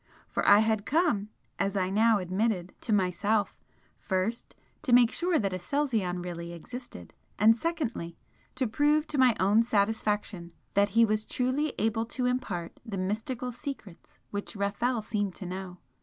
[0.31, 1.29] for I had come,
[1.59, 3.55] as I now admitted to myself,
[3.99, 8.17] first to make sure that Aselzion really existed and secondly,
[8.55, 13.51] to prove to my own satisfaction that he was truly able to impart the mystical
[13.51, 15.77] secrets which Rafel seemed to know.